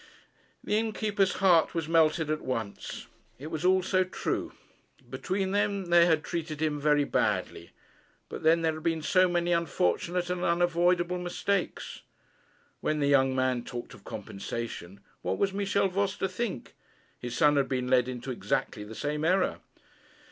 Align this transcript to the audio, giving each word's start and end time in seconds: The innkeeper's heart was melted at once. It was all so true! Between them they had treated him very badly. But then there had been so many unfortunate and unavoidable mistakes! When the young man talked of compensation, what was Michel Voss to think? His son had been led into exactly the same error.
The 0.63 0.79
innkeeper's 0.79 1.33
heart 1.33 1.75
was 1.75 1.87
melted 1.87 2.31
at 2.31 2.41
once. 2.41 3.05
It 3.37 3.51
was 3.51 3.63
all 3.63 3.83
so 3.83 4.03
true! 4.03 4.51
Between 5.07 5.51
them 5.51 5.91
they 5.91 6.07
had 6.07 6.23
treated 6.23 6.59
him 6.59 6.81
very 6.81 7.03
badly. 7.03 7.69
But 8.27 8.41
then 8.41 8.63
there 8.63 8.73
had 8.73 8.81
been 8.81 9.03
so 9.03 9.29
many 9.29 9.51
unfortunate 9.51 10.27
and 10.31 10.41
unavoidable 10.43 11.19
mistakes! 11.19 12.01
When 12.79 12.99
the 12.99 13.05
young 13.05 13.35
man 13.35 13.63
talked 13.63 13.93
of 13.93 14.03
compensation, 14.03 15.01
what 15.21 15.37
was 15.37 15.53
Michel 15.53 15.87
Voss 15.87 16.15
to 16.17 16.27
think? 16.27 16.73
His 17.19 17.37
son 17.37 17.55
had 17.55 17.69
been 17.69 17.87
led 17.87 18.07
into 18.07 18.31
exactly 18.31 18.83
the 18.83 18.95
same 18.95 19.23
error. 19.23 19.59